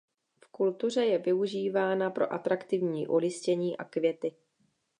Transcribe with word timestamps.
V 0.43 0.47
kultuře 0.51 1.05
je 1.05 1.17
využívána 1.17 2.09
pro 2.09 2.33
atraktivní 2.33 3.07
olistění 3.07 3.77
a 3.77 3.83
květy. 3.83 4.35